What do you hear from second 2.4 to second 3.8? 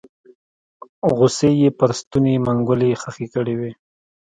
منګولې خښې کړې وې